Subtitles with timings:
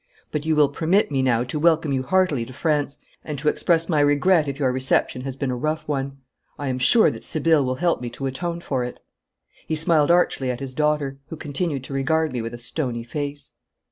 [0.31, 3.87] But you will permit me now to welcome you heartily to France, and to express
[3.87, 6.17] my regret if your reception has been a rough one.
[6.57, 8.99] I am sure that Sibylle will help me to atone for it.'
[9.67, 13.51] He smiled archly at his daughter, who continued to regard me with a stony face.